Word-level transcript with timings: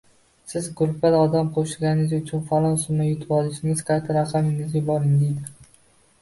«Siz 0.51 0.67
gruppaga 0.77 1.19
odam 1.25 1.51
qo‘shganingiz 1.57 2.15
uchun 2.19 2.41
falon 2.53 2.79
summa 2.85 3.07
yutib 3.09 3.35
oldingiz, 3.41 3.85
karta 3.91 4.17
raqamingizni 4.19 4.83
yuboring» 4.83 5.15
deydi. 5.27 5.55